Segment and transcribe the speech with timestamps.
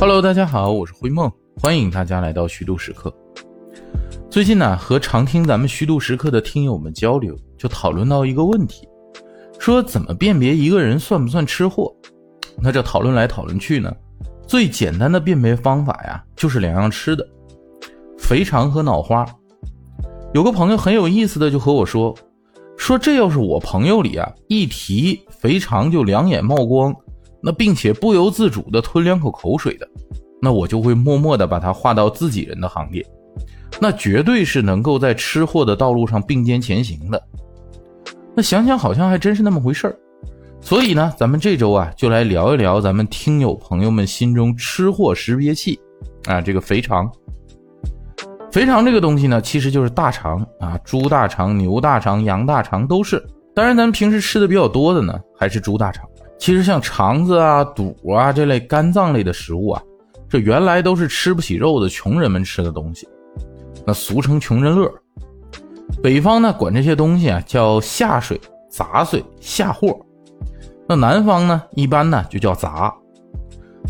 [0.00, 1.28] Hello，大家好，我是灰梦，
[1.60, 3.12] 欢迎大家来到虚度时刻。
[4.30, 8.88] 最近呢，和常听咱们虚度时刻的听友们交流，就讨论到一个问题，
[9.58, 11.92] 说怎么辨别一个人算不算吃货？
[12.62, 13.92] 那这讨论来讨论去呢，
[14.46, 17.28] 最简单的辨别方法呀，就是两样吃的，
[18.16, 19.26] 肥肠和脑花。
[20.32, 22.14] 有个朋友很有意思的就和我说，
[22.76, 26.94] 说这要是我朋友里啊，一提肥肠就两眼冒光。
[27.40, 29.88] 那并且不由自主的吞两口口水的，
[30.42, 33.04] 那我就会默默的把他划到自己人的行列，
[33.80, 37.22] 那绝对是能够在吃货的道路上并肩前行的。
[38.34, 39.96] 那想想好像还真是那么回事儿，
[40.60, 45.78] 所以呢，咱们这周啊就来聊一聊咱们听友朋友们心中吃货识别器
[46.26, 47.10] 啊，这个肥肠。
[48.50, 53.22] 肥肠这个东西呢，其实就是大肠啊，猪大肠、牛大肠、羊大肠都是。
[53.54, 56.08] 当然，咱们平时吃的比较多的呢，还是猪大肠。
[56.38, 59.82] 其实像肠子啊、肚啊这类肝脏类的食物啊，
[60.28, 63.08] 这原来都是吃不起肉的穷人们吃的东西，
[63.84, 64.90] 那俗称穷人乐。
[66.02, 68.40] 北方呢管这些东西啊叫下水、
[68.70, 69.98] 杂碎、下货，
[70.88, 72.94] 那南方呢一般呢就叫杂。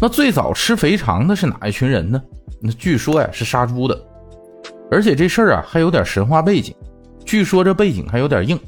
[0.00, 2.22] 那最早吃肥肠的是哪一群人呢？
[2.62, 4.00] 那据说呀是杀猪的，
[4.90, 6.74] 而且这事儿啊还有点神话背景，
[7.24, 8.58] 据说这背景还有点硬。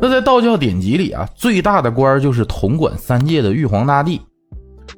[0.00, 4.20] 那在道教典籍里啊，最大的官就是统管三界的玉皇大帝。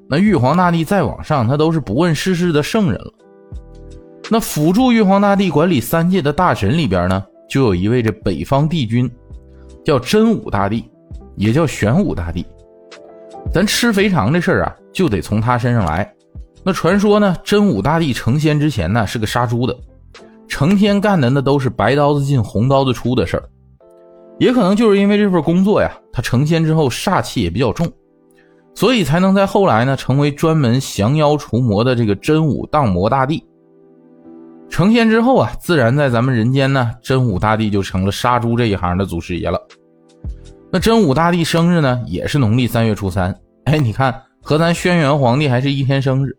[0.09, 3.13] 那玉皇大帝再往上，他都是不问世事的圣人了。
[4.31, 9.11] 那辅助玉皇大帝管理三界的大神里边呢，就有一位这北方帝君，
[9.85, 10.89] 叫真武大帝，
[11.37, 12.47] 也叫玄武大帝。
[13.53, 16.11] 咱吃肥肠这事儿啊，就得从他身上来。
[16.63, 19.77] 那传说呢，真武大帝成仙之前呢，是个杀猪的，
[20.47, 23.43] 成天干的那都是白刀子进红刀子出的事儿。
[24.43, 27.89] 也可能就是因为这份工作呀，他成仙之后煞气也比较重，
[28.75, 33.47] 所以才能在后来呢成为专门降妖除魔的这个真武荡魔大帝。
[34.69, 39.57] 成仙之后啊，自然在咱们人间呢，真武大帝就成了杀猪这一行的祖师爷了。
[40.73, 43.33] 那真武大帝生日呢，也是农历三月初三。
[43.67, 46.37] 哎，你看和咱轩辕皇帝还是一天生日，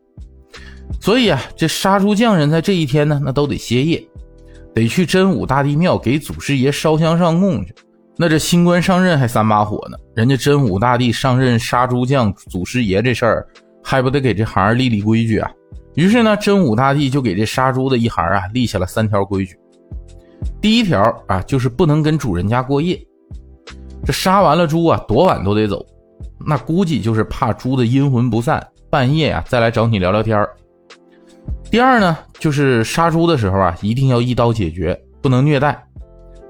[0.99, 4.05] 所以啊，这杀猪匠人在这一天呢，那都得歇业，
[4.75, 7.73] 得去真武大帝庙给祖师爷烧香上供去。
[8.15, 13.47] 那这新官上任还三把火呢，人家真武大帝上任杀猪匠祖师爷这事儿，
[13.83, 15.49] 还不得给这行立立规矩啊？
[15.95, 19.57] 于是呢，真武大帝就给这杀猪的一行啊立下了三条规矩。
[20.61, 22.99] 第一条啊，就是不能跟主人家过夜，
[24.05, 25.83] 这杀完了猪啊，多晚都得走。
[26.45, 30.45] 那估计就是怕猪的阴魂不散，半夜呀再来找你聊聊天
[31.71, 35.83] 第二呢，就是杀猪的时候啊，一定要一刀解决，不能虐待。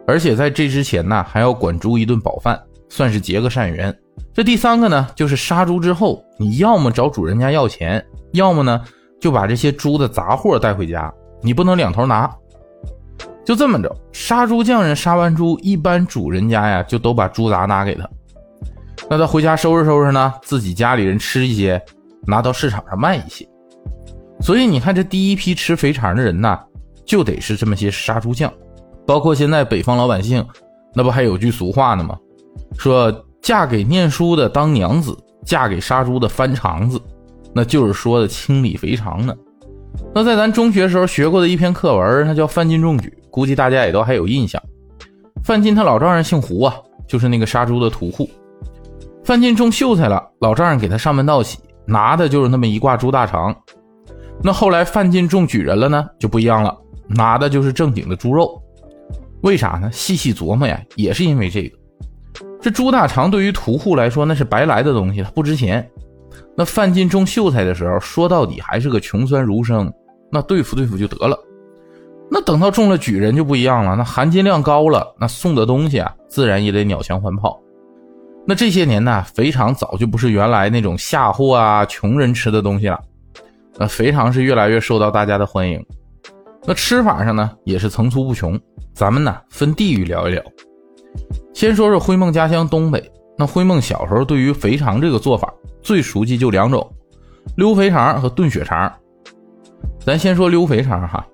[0.05, 2.59] 而且在这之前呢，还要管猪一顿饱饭，
[2.89, 3.95] 算是结个善缘。
[4.33, 8.03] 这第三个呢，就是杀猪之后，你要么找主人家要钱，
[8.33, 8.83] 要么呢
[9.19, 12.29] 就把这些猪的杂货带回家，你不能两头拿。
[13.45, 18.09] 就这么着，杀猪匠人杀完猪，一般主人家呀就都把猪杂拿给他，
[19.09, 21.81] 那他回家收拾收拾呢，自己家里人吃一些，
[22.25, 23.47] 拿到市场上卖一些。
[24.41, 26.59] 所以你看，这第一批吃肥肠的人呐，
[27.05, 28.51] 就得是这么些杀猪匠。
[29.05, 30.45] 包括现在北方老百姓，
[30.93, 32.17] 那不还有句俗话呢吗？
[32.77, 37.01] 说嫁给念书的当娘子，嫁给杀猪的翻肠子，
[37.53, 39.33] 那就是说的清理肥肠呢。
[40.13, 44.61] 那在咱中学时候学过的一篇课文，那叫范进中举，估计大家也都还有印象。
[45.43, 46.75] 范进他老丈人姓胡啊，
[47.05, 48.29] 就是那个杀猪的屠户。
[49.23, 53.55] 范进中秀才了，老丈人给他上门道喜，拿的就是那么一挂猪大肠。
[54.41, 56.75] 那后来范进中举人了呢，就不一样了，
[57.07, 58.62] 拿的就是正经的猪肉。
[59.43, 59.89] 为啥呢？
[59.91, 61.77] 细细琢磨呀，也是因为这个。
[62.61, 65.87] 这猪大肠对于屠户来说，那是白来的东西，它不值钱。
[66.55, 69.91] 那范进中秀才的时候，说到底还是个穷酸儒生，
[70.31, 71.37] 那对付对付就得了。
[72.31, 77.59] 那等到中了举人就不一样了，那含金量高了，那送的东西啊，自然也得鸟枪换炮。
[78.47, 82.99] 那这些年呢，肥肠早就不是原来那种下货啊、穷人吃的东西了。
[83.77, 85.85] 那肥肠是越来越受到大家的欢迎。
[86.65, 88.59] 那吃法上呢，也是层出不穷。
[88.93, 90.41] 咱们呢分地域聊一聊，
[91.53, 93.11] 先说说灰梦家乡东北。
[93.37, 95.51] 那灰梦小时候对于肥肠这个做法
[95.81, 96.87] 最熟悉就两种，
[97.57, 98.91] 溜肥肠和炖血肠。
[99.99, 101.25] 咱先说溜肥肠哈。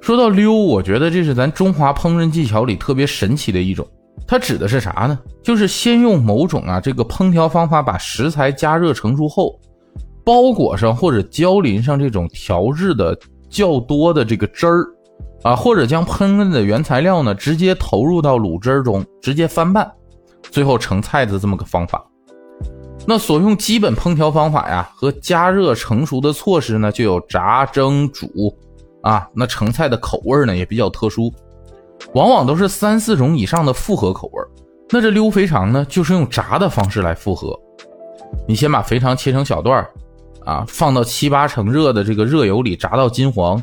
[0.00, 3.86] 说到溜，我觉得这是咱中华烹饪技巧里特别神奇的一种。
[4.26, 5.18] 它指的是啥呢？
[5.42, 9.58] 就是先用某种啊这个烹调方法把食材加热成熟后，
[10.24, 13.16] 包裹上或者浇淋上这种调制的
[13.48, 14.86] 较多的这个汁儿。
[15.44, 19.88] 啊，或者将烹饪的原材料呢，直接投入到卤汁中，直接翻拌，
[20.50, 22.04] 最后成菜的这么个方法。
[23.06, 28.26] 那所用基本烹调方法呀和加热成熟的措施呢，就有炸、蒸、煮
[29.00, 29.28] 啊。
[29.32, 31.32] 那成菜的口味呢也比较特殊，
[32.14, 34.42] 往往都是三四种以上的复合口味。
[34.90, 37.56] 那这溜肥肠呢，就是用炸的方式来复合。
[38.48, 39.88] 你先把肥肠切成小段儿
[40.48, 43.62] 啊，放到七八成热的这个热油里炸到金黄。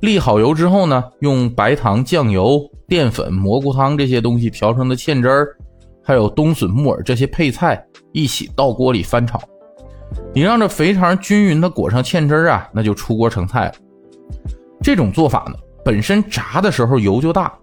[0.00, 5.56] 沥好油之后呢，用白糖、酱油、淀粉、蘑菇汤这些东西调成的芡汁儿，
[6.02, 7.80] 还有冬笋、木耳这些配菜
[8.12, 9.40] 一起到锅里翻炒。
[10.34, 13.74] 你让这肥肠均匀的裹上芡汁儿啊，那就出锅成菜了。
[14.82, 15.54] 这种做法呢，
[15.84, 17.56] 本身炸的时候油就大，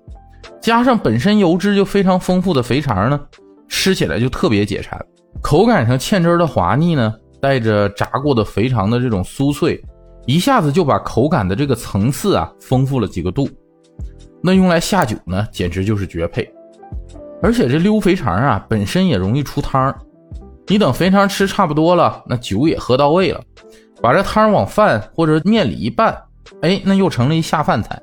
[0.62, 3.20] 加上本身油脂就非常丰富的肥肠呢，
[3.68, 4.98] 吃起来就特别解馋。
[5.42, 7.14] 口感上芡汁的滑腻呢，
[7.46, 9.80] 带着炸过的肥肠的这种酥脆。
[10.26, 13.48] 一下子就把口感的这个层次啊丰富了几个度，
[14.42, 16.52] 那用来下酒呢，简直就是绝配。
[17.44, 19.96] 而且这溜肥肠啊本身也容易出汤，
[20.66, 23.40] 你等肥肠吃差不多了，那酒也喝到位了，
[24.02, 26.18] 把这汤往饭或者面里一拌，
[26.64, 28.02] 哎，那又成了一下饭菜。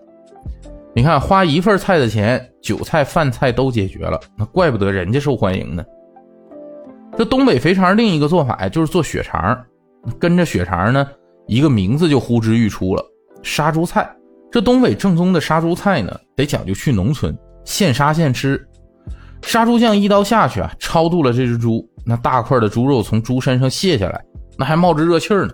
[0.94, 5.82] 你看，花一份菜的钱，酒菜饭菜都解决了，那怪不得人家受欢迎呢。
[7.16, 9.64] 这东北肥肠另一个做法呀，就是做血肠，
[10.18, 11.06] 跟着血肠呢。
[11.46, 13.04] 一个名字就呼之欲出了，
[13.42, 14.08] 杀猪菜。
[14.50, 18.64] 这东北正宗的杀猪菜呢，得讲究去农村，现杀现吃。
[19.42, 24.24] 杀猪匠一刀下去啊，超度了这只猪，那大块的猪肉从猪身上卸下来，
[24.56, 25.50] 那还冒着热气呢。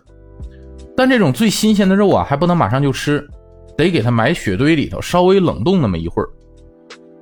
[0.96, 3.26] 但这种最新鲜的肉啊，还不能马上就吃，
[3.76, 6.28] 得给它埋雪堆里头，稍微冷冻那么一会儿。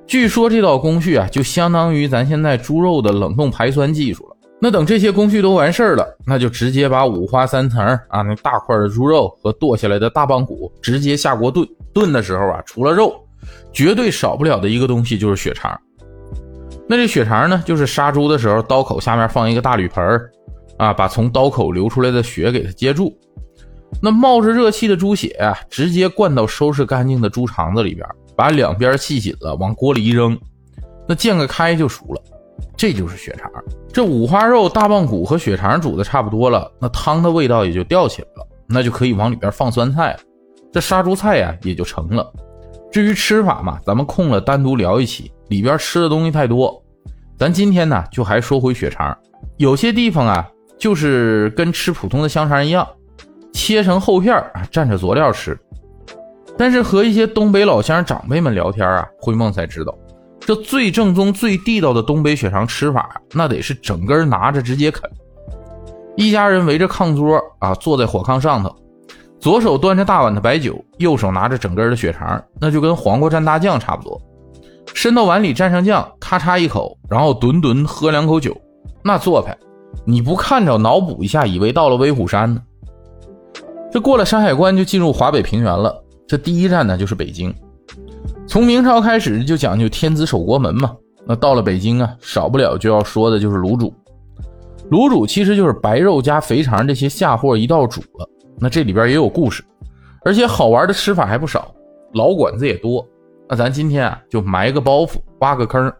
[0.05, 4.26] 据说这道工序啊，就相当于咱现在猪肉的冷冻排酸技术。
[4.59, 11.67] 那等这些工序都完事儿了，那就直接把五花三层啊，那大块的猪肉和剁下来的大棒骨直接下锅炖。
[11.93, 13.15] 炖的时候啊，除了肉，
[13.71, 15.79] 绝对少不了的一个东西就是血肠。
[16.87, 20.31] 那这血肠呢，就是杀猪的时候，刀口下面放一个大铝盆儿，
[20.77, 23.15] 啊，把从刀口流出来的血给它接住。
[24.01, 30.37] 那冒着热气的猪血啊，直接灌到收拾干净的猪肠子里边，把两边系紧了，往锅里一扔，
[31.07, 32.21] 那溅个开就熟了。
[32.75, 33.51] 这就是血肠，
[33.91, 40.19] 这五花肉、大棒骨和血肠煮的差不多了，那汤的味道也就吊起来了，那就可以往里边放酸菜了，
[40.71, 42.31] 这杀猪菜呀也就成了。
[42.91, 46.83] 至于吃法嘛，咱们空了单独聊一期，里边吃的东西太多，
[47.37, 49.17] 咱今天呢就还说回血肠。
[49.57, 52.87] 有些地方啊，就是跟吃普通的香肠一样，
[53.53, 55.57] 切成厚片啊，蘸着佐料吃。
[56.57, 59.95] 但是和一些东北老乡长辈们聊天啊，灰梦才知道。
[60.47, 65.03] 这最正宗、最地道的东北血肠吃法，那得是整根拿着直接啃。
[66.15, 68.73] 一家人围着炕桌啊，坐在火炕上头，
[69.41, 74.17] 左手端着大碗的白酒，右手拿着整根的血肠，那就跟黄瓜蘸大酱差不多。
[74.93, 78.55] 伸到碗里蘸上酱，咔嚓一口，然后吨吨喝两口酒，
[79.03, 79.53] 那做派，
[80.05, 82.61] 你不看着脑补一下，以为到了威虎山呢。
[83.91, 86.01] 这过了山海关，就进入华北平原了。
[86.25, 87.53] 这第一站呢，就是北京。
[88.47, 90.95] 从明朝开始就讲究天子守国门嘛，
[91.25, 93.93] 那到了北京啊，少不了就要说的就是卤煮。
[94.89, 98.27] 卤煮其实就是白肉加肥肠这些下货一道煮了。
[98.57, 99.61] 那这里边也有故事，
[100.23, 101.75] 而且好玩的吃法还不少，
[102.13, 103.05] 老馆子也多。
[103.49, 105.91] 那咱今天啊就埋个包袱，挖个坑，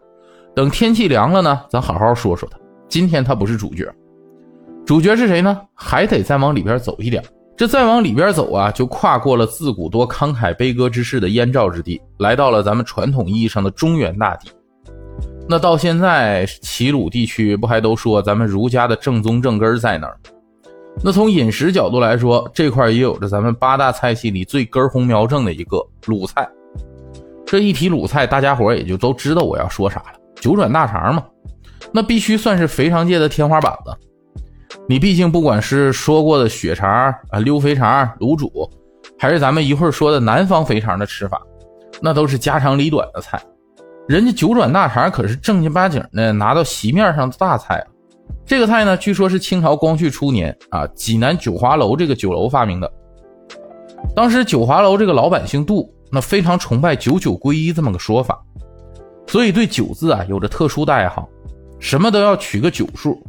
[0.54, 2.58] 等天气凉了呢，咱好好说说它。
[2.88, 3.86] 今天它不是主角，
[4.86, 5.60] 主角是谁呢？
[5.74, 7.22] 还得再往里边走一点。
[7.58, 14.48] 这再往里边走啊，就跨过了自古多慷慨悲歌之士的燕赵之地，来到了咱们传统意义上的中原大地。
[15.48, 20.16] 那到现在，齐鲁地区不还都说咱们儒家的正宗正根在哪儿？
[21.02, 26.48] 那从饮食角度来说，这块也有着咱们八大菜系里最根红苗正的一个鲁菜。
[27.44, 30.20] 这一提鲁菜，大家伙也就都知道我要说啥了。
[30.36, 31.24] 九转大肠嘛，
[31.90, 33.98] 那必须算是肥肠界的天花板了。
[34.88, 38.50] 你毕竟不管是说过的血肠啊、溜肥肠、卤煮，
[39.18, 41.40] 还是咱们一会儿说的南方肥肠的吃法，
[42.00, 43.40] 那都是家长里短的菜。
[44.06, 47.84] 人家九转大肠可是正经八经的拿到席面上的大菜
[48.46, 52.90] 这个菜呢，据说是清朝光绪初年啊，济南九华楼这个酒楼发明的。
[54.16, 58.38] 当时九华楼这个老板姓杜，那非常崇拜九九归一这么个说法，
[59.26, 61.28] 所以对九字啊有着特殊的爱好，
[61.78, 63.22] 什么都要取个九数。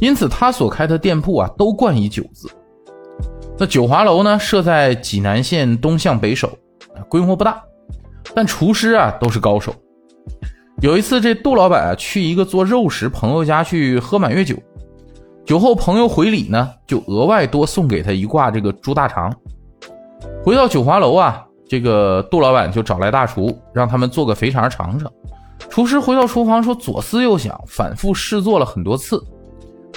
[0.00, 2.48] 因此，他所开的店铺啊，都冠以“九”字。
[3.56, 6.50] 那九华楼呢，设在济南县东向北首，
[7.08, 7.62] 规模不大，
[8.34, 9.72] 但厨师啊都是高手。
[10.82, 14.56] 有一次，这杜老板啊去一个做肉食朋友家去喝满月酒，
[15.46, 19.32] 酒后朋友回礼呢，就额外多送给他一挂这个猪大肠。
[20.42, 25.10] 回到九华楼啊，这个杜老板就找来大厨，让他们做个肥肠尝尝。
[25.70, 29.22] 厨师回到厨房说，左思右想，反复试做了很多次。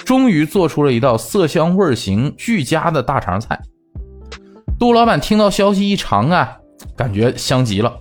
[0.04, 3.58] 终于做出了一道色香味形俱佳的大肠菜。
[4.78, 6.56] 杜老板听到消息一尝啊，
[6.96, 7.94] 感觉香极了，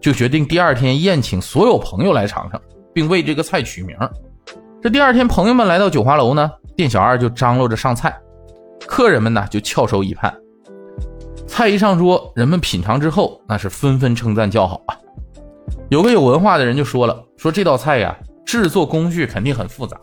[0.00, 2.60] 就决定第二天宴请所有朋友来尝尝，
[2.92, 3.96] 并为这个菜取名。
[4.82, 8.14] 这第二天，朋友们来到九华楼呢，店小二就张罗着上菜，
[8.86, 10.34] 客人们呢就翘首以盼。
[11.46, 14.96] 菜一上桌，人们品尝之后，那是纷纷称赞叫好啊。
[15.88, 19.96] 有个有文化的人就说了：“说这道菜呀，制作工序肯定很复杂。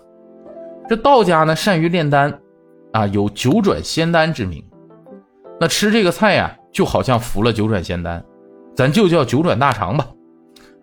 [0.90, 2.40] 这道家呢，善于炼丹，
[2.92, 4.64] 啊，有九转仙丹之名。
[5.60, 8.24] 那吃这个菜呀，就好像服了九转仙丹，
[8.76, 10.08] 咱就叫九转大肠吧。”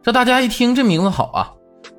[0.02, 1.52] 这大家一听这名字好啊，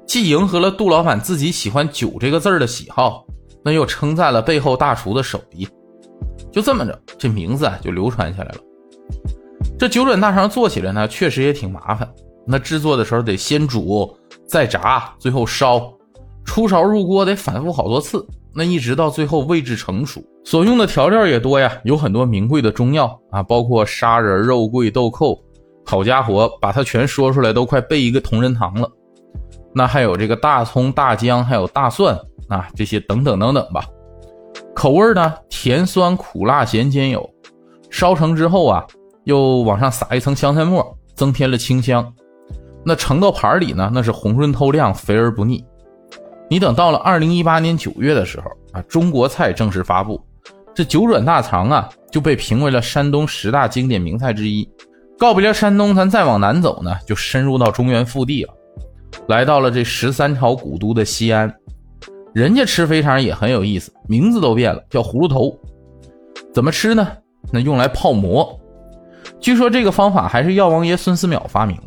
[0.07, 3.25] 既迎合了杜老板自己喜欢酒这个字儿的喜好，
[3.63, 5.67] 那又称赞了背后大厨的手艺。
[6.51, 8.57] 就这么着，这名字啊就流传下来了。
[9.77, 12.11] 这九转大肠做起来呢，确实也挺麻烦。
[12.47, 14.17] 那制作的时候得先煮，
[14.47, 15.93] 再炸，最后烧，
[16.45, 18.25] 出勺入锅得反复好多次。
[18.53, 25.41] 那一直到最后位置成熟，所用的调料也多呀，有很多名贵的中药啊，包括砂仁、肉桂、豆蔻。
[25.85, 28.89] 好家伙，把它全说出来都快背一个同仁堂了。
[29.73, 32.13] 那还有这个大葱、大姜，还有大蒜
[32.49, 33.85] 啊，这些等等等等吧。
[34.75, 37.29] 口味呢，甜酸苦辣咸兼有。
[37.89, 38.85] 烧成之后啊，
[39.23, 42.13] 又往上撒一层香菜末，增添了清香。
[42.83, 45.63] 那盛到盘里呢，那是红润透亮，肥而不腻。
[46.51, 50.21] 你等到了二零一八年九月的时候啊，中国菜正式发布，
[50.75, 54.69] 这九转大肠啊就被评为了山东十大经典名菜之一。
[55.17, 58.53] 告别了山东，咱再往南走呢，就深入到中原腹地了，
[59.29, 61.49] 来到了这十三朝古都的西安。
[62.33, 65.57] 人家吃肥肠也很有意思，名字都变了，叫葫芦头。
[66.53, 67.07] 怎么吃呢？
[67.49, 68.59] 那用来泡馍。
[69.39, 71.83] 据说这个方法还是药王爷孙思邈发明的。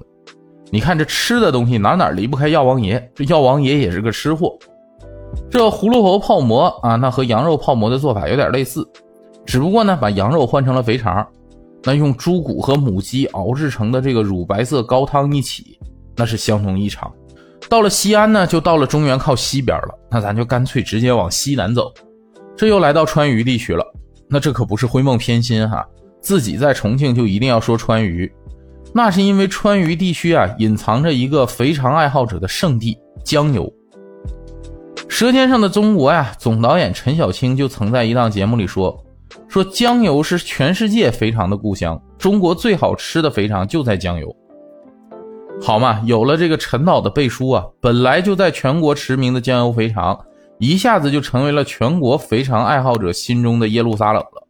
[0.70, 3.10] 你看这吃的东西哪哪离不开药王爷？
[3.14, 4.58] 这药王爷也是个吃货。
[5.50, 8.86] 这葫芦头泡馍啊，那和羊肉泡馍的做法有点类似，
[9.44, 11.26] 只不过呢，把羊肉换成了肥肠，
[11.82, 15.78] 那用猪骨和母鸡熬制成的这个乳白色高汤一起，
[16.16, 17.12] 那是相同异常。
[17.68, 19.98] 到了西安呢，就到了中原靠西边了。
[20.10, 21.92] 那咱就干脆直接往西南走，
[22.56, 23.84] 这又来到川渝地区了。
[24.28, 25.86] 那这可不是灰梦偏心哈，
[26.20, 28.32] 自己在重庆就一定要说川渝，
[28.96, 33.64] 那是因为川渝地区啊，隐藏着一个肥肠爱好者的圣地——江油。
[35.08, 38.96] 《舌尖上的中国》呀，总导演陈小青就曾在一档节目里说
[39.48, 44.34] ：“说江油是全世界肥肠的故乡，中国最好吃的肥肠就在江油。”
[45.60, 50.16] 好嘛，有了这个陈导的背书啊，本来就在全国驰名的江油肥肠，
[50.60, 54.46] 一下子就成为了全国肥肠爱好者心中的耶路撒冷了。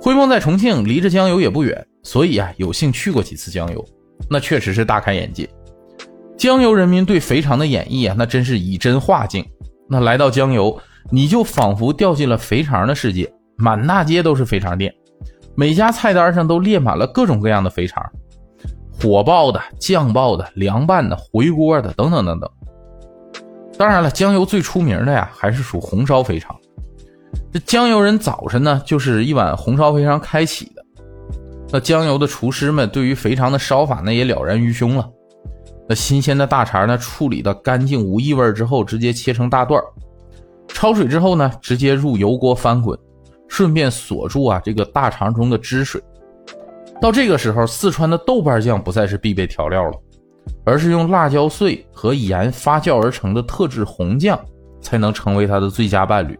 [0.00, 3.84] 辉梦在重庆，离着江油也不远，所以啊，有幸去过几次江油，
[4.30, 5.46] 那确实是大开眼界。
[6.38, 9.44] 江油人民对肥肠的演绎啊，那真是以真化境。
[9.90, 10.74] 那来到江油，
[11.10, 14.90] 你就仿佛掉进了肥肠的世界，满大街都是肥肠店，
[15.54, 18.02] 每家菜单上都列满了各种各样的肥肠。
[18.98, 22.50] 火爆的、酱爆的、凉拌的、回锅的，等等等等。
[23.76, 26.56] 当然了，江油最出名的呀，还是属红烧肥肠。
[27.52, 30.72] 这江油人早晨呢，就是一碗红烧肥肠开启。
[31.70, 35.08] 那江油的厨师们对于肥肠的烧法呢，也了然于胸了。
[35.88, 39.82] 那新鲜的大肠呢，处理的干净无异味之后，直接切成大段
[40.68, 42.98] 焯水之后呢，直接入油锅翻滚，
[43.48, 46.02] 顺便锁住啊这个大肠中的汁水。
[47.00, 49.92] 到这个时候，四川的豆瓣酱不再是必备调料了，
[50.64, 54.38] 而是用辣椒碎和盐发酵而成的特制红酱
[54.80, 56.38] 才能成为它的最佳伴侣。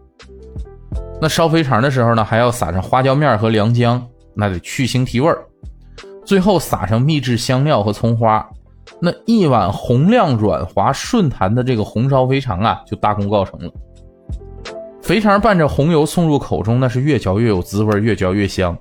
[1.21, 4.05] 那烧肥肠的时候呢，还要撒上花椒面和良姜，
[4.39, 5.45] 那得去腥提味儿。
[6.25, 8.49] 最后撒上秘制香料和葱花，
[9.01, 13.73] 那一碗红亮软滑顺弹的这个红烧肥肠啊，就大功告成了。
[15.03, 18.77] 肥肠拌着红油送入口中，那是越嚼越有滋味，越嚼越香。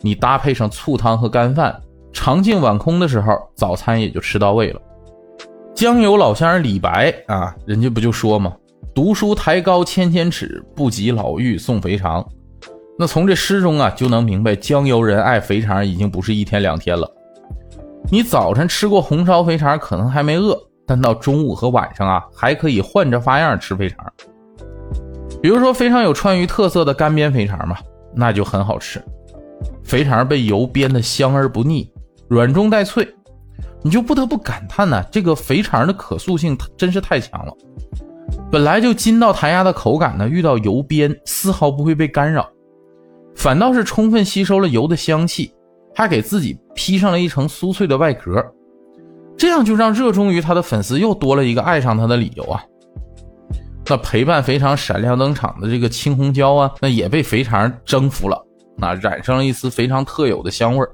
[0.00, 1.80] 你搭配上醋汤和干饭，
[2.12, 4.80] 肠净碗空的时候，早餐也就吃到位了。
[5.74, 8.52] 江油老乡李白啊，人家不就说吗？
[8.92, 12.26] 读书抬高千千尺，不及老妪送肥肠。
[13.00, 17.10] 那从这诗中啊，就能明白江油人爱肥肠已经不是一天两天了。
[18.12, 20.54] 你早晨吃过红烧肥肠，可能还没饿，
[20.86, 24.04] 但到中午和晚上啊，还可以换着花样吃肥肠。
[25.40, 27.78] 比如说非常有川渝特色的干煸肥肠嘛，
[28.14, 29.02] 那就很好吃。
[29.82, 31.90] 肥肠被油煸得香而不腻，
[32.28, 33.08] 软中带脆，
[33.80, 37.52] 你就不得不感叹呢，这个肥肠的可塑性真是太强了。
[38.52, 42.46] 本来就筋道弹牙的口感呢，遇到油煸丝毫不会被干扰，
[43.40, 45.50] 反倒是充分吸收了油的香气，
[45.94, 48.44] 还给自己披上了一层酥脆的外壳，
[49.34, 52.62] 这样就让热衷于他的粉丝又多了一个爱上他的理由啊。
[53.86, 58.38] 那陪伴肥肠闪亮登场的这个青红椒啊，那也被肥肠征服了，
[58.76, 60.90] 那染上了一丝肥肠特有的香味儿。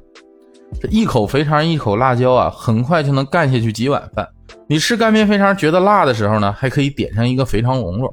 [0.81, 4.25] 这一口肥肠，一口辣椒啊，很快就能干下去几碗饭。
[4.69, 8.09] 你吃干煸肥肠觉得辣的时候呢，还可以点上一个肥肠蓉蓉，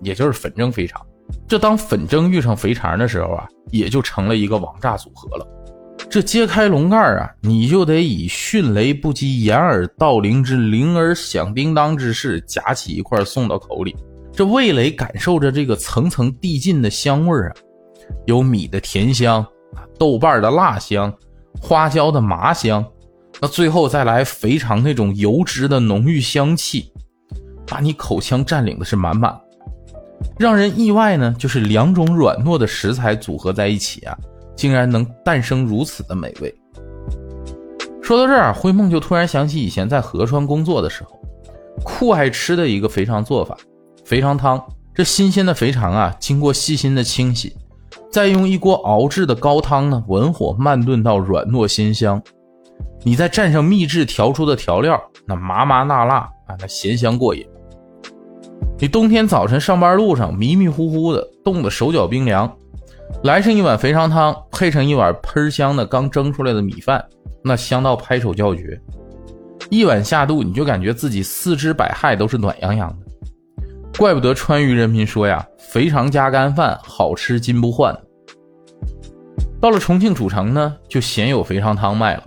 [0.00, 1.04] 也就是粉蒸肥肠。
[1.46, 5.46] 这当粉蒸遇上肥肠的时候啊，也就成了一个王炸组合了。
[6.10, 13.94] 这揭开笼盖啊，你就得以迅雷不及掩耳盗铃之铃儿响叮当之势夹起一块送到口里。
[14.32, 17.52] 这味蕾感受着这个层层递进的香味啊，
[18.26, 19.44] 有米的甜香
[19.98, 21.12] 豆瓣的辣香，
[21.60, 22.84] 花椒的麻香，
[23.40, 26.92] 那最后再来肥肠那种油脂的浓郁香气，
[27.66, 29.36] 把你口腔占领的是满满。
[30.38, 34.16] 让人意外呢，就是两种软糯的食材组合在一起啊，
[34.56, 36.54] 竟然能诞生如此的美味。
[38.02, 41.18] 说到这儿，灰梦就突然想起以前在河川工作的时候，
[41.84, 43.56] 酷爱吃的一个肥肠做法。
[44.04, 44.62] 肥肠汤，
[44.94, 47.56] 这新鲜的肥肠啊，经过细心的清洗，
[48.12, 52.20] 再用一锅熬制的高汤呢，文火慢炖到软糯鲜香，
[53.02, 56.16] 你再蘸上秘制调出的调料，那麻麻辣辣
[56.46, 57.46] 啊，那咸香过瘾。
[58.84, 62.54] 你冬天早晨上班路上迷迷糊糊的，冻得手脚冰凉，
[63.22, 67.02] 来上一碗肥肠汤，配上一碗喷香的刚蒸出来的米饭，
[67.42, 68.78] 那香到拍手叫绝。
[69.70, 73.06] 一碗下肚，你就感觉自己四肢百骸都是暖洋洋的。
[73.98, 77.98] 怪不得川渝人民说呀，肥肠加干饭好吃金不换。
[79.62, 82.24] 到了重庆主城呢，就鲜有肥肠汤卖了，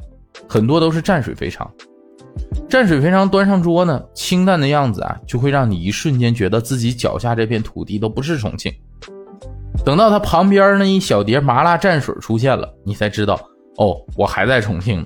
[0.49, 1.71] 很多都是蘸水肥肠。
[2.69, 8.73] 蘸水肥肠端上桌呢，清淡的样子啊，就会让你一瞬间觉得自己脚下这片土地都不是重庆。
[9.85, 13.39] 等到它旁边那一小碟麻辣蘸水出现了，你才知道
[13.77, 15.05] 哦，我还在重庆。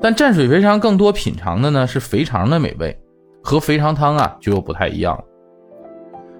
[0.00, 2.98] 但蘸水肥肠更多品尝的呢，是肥肠的美味。
[3.44, 5.24] 和肥肠汤啊就又不太一样了。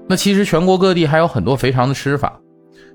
[0.08, 2.40] 那其实全国各地还有很多肥肠的吃法，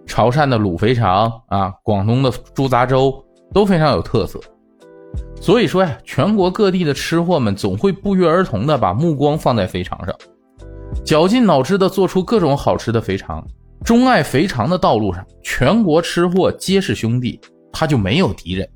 [0.06, 3.14] 潮汕的卤肥肠啊，广东的猪杂粥
[3.54, 4.40] 都非常有特色。
[5.40, 10.14] 所以说呀，全国各地的吃货们总会不约而同的把目光放在肥肠上，
[11.06, 13.46] 绞尽脑汁的做出各种好吃的肥肠。
[13.86, 17.40] 钟爱肥肠的道路上，全国吃货皆是兄弟，
[17.72, 18.68] 他就没有敌人。